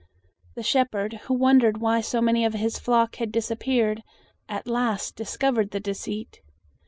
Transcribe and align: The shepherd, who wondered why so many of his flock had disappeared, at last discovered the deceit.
The 0.55 0.63
shepherd, 0.63 1.13
who 1.29 1.35
wondered 1.35 1.77
why 1.77 2.01
so 2.01 2.21
many 2.21 2.43
of 2.43 2.55
his 2.55 2.79
flock 2.79 3.17
had 3.17 3.31
disappeared, 3.31 4.01
at 4.49 4.65
last 4.65 5.15
discovered 5.15 5.69
the 5.69 5.79
deceit. 5.79 6.41